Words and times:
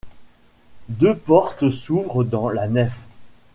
Deux 0.89 1.15
portes 1.15 1.69
s'ouvrent 1.69 2.23
dans 2.23 2.49
la 2.49 2.67
nef. 2.67 3.01